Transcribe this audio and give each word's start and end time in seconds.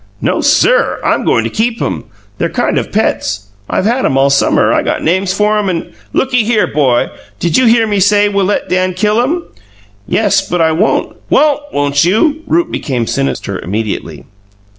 "No, 0.19 0.41
SIR! 0.41 0.99
I'm 1.05 1.23
goin' 1.25 1.43
to 1.43 1.49
keep 1.51 1.79
'em. 1.79 2.05
They're 2.39 2.49
kind 2.49 2.79
of 2.79 2.91
pets; 2.91 3.49
I've 3.69 3.85
had 3.85 4.03
'em 4.03 4.17
all 4.17 4.31
summer 4.31 4.73
I 4.73 4.81
got 4.81 5.03
names 5.03 5.31
for 5.31 5.59
em, 5.59 5.69
and" 5.69 5.91
"Looky 6.11 6.43
here, 6.43 6.65
'bo. 6.65 7.09
Did 7.39 7.55
you 7.55 7.67
hear 7.67 7.85
me 7.85 7.99
say 7.99 8.27
we'll 8.27 8.45
let 8.45 8.67
'Dan 8.67 8.95
kill 8.95 9.21
'em?" 9.21 9.43
"Yes, 10.07 10.41
but 10.49 10.59
I 10.59 10.71
won't" 10.71 11.17
"WHAT 11.29 11.71
won't 11.71 12.03
you?" 12.03 12.41
Rupe 12.47 12.71
became 12.71 13.05
sinister 13.05 13.59
immediately. 13.59 14.25